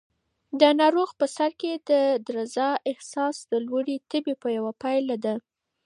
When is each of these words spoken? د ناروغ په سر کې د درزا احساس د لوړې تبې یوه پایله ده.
د 0.59 0.61
ناروغ 0.79 1.09
په 1.19 1.25
سر 1.35 1.51
کې 1.61 1.71
د 1.89 1.91
درزا 2.27 2.69
احساس 2.91 3.35
د 3.51 3.53
لوړې 3.67 3.97
تبې 4.11 4.33
یوه 4.57 4.73
پایله 4.81 5.15
ده. 5.25 5.35